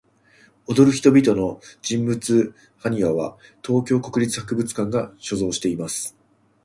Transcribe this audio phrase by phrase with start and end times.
[0.65, 6.17] 踊る人々の人物埴輪は、東京国立博物館が所蔵しています。